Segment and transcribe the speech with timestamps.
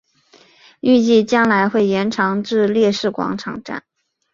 [0.79, 3.83] 预计将来会延长至烈士广场站。